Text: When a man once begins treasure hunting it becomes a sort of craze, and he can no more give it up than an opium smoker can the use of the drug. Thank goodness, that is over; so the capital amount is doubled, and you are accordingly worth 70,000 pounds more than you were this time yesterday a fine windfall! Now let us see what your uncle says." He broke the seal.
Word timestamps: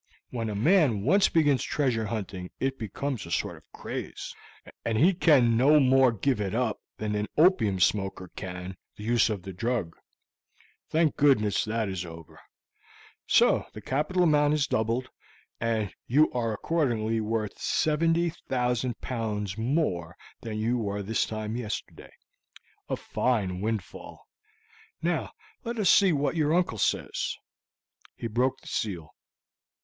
When 0.31 0.49
a 0.49 0.55
man 0.55 1.03
once 1.03 1.29
begins 1.29 1.61
treasure 1.61 2.07
hunting 2.07 2.49
it 2.59 2.79
becomes 2.79 3.27
a 3.27 3.29
sort 3.29 3.55
of 3.57 3.71
craze, 3.71 4.33
and 4.83 4.97
he 4.97 5.13
can 5.13 5.55
no 5.55 5.79
more 5.79 6.11
give 6.11 6.41
it 6.41 6.55
up 6.55 6.81
than 6.97 7.13
an 7.13 7.27
opium 7.37 7.79
smoker 7.79 8.31
can 8.35 8.77
the 8.97 9.03
use 9.03 9.29
of 9.29 9.43
the 9.43 9.53
drug. 9.53 9.95
Thank 10.89 11.17
goodness, 11.17 11.63
that 11.65 11.87
is 11.87 12.03
over; 12.03 12.39
so 13.27 13.67
the 13.73 13.81
capital 13.81 14.23
amount 14.23 14.55
is 14.55 14.65
doubled, 14.65 15.07
and 15.59 15.93
you 16.07 16.31
are 16.31 16.51
accordingly 16.51 17.21
worth 17.21 17.59
70,000 17.61 18.99
pounds 19.01 19.55
more 19.55 20.17
than 20.41 20.57
you 20.57 20.79
were 20.79 21.03
this 21.03 21.27
time 21.27 21.55
yesterday 21.55 22.11
a 22.89 22.95
fine 22.95 23.61
windfall! 23.61 24.25
Now 25.03 25.31
let 25.63 25.77
us 25.77 25.91
see 25.91 26.11
what 26.11 26.35
your 26.35 26.55
uncle 26.55 26.79
says." 26.79 27.37
He 28.15 28.25
broke 28.25 28.59
the 28.61 28.67
seal. 28.67 29.13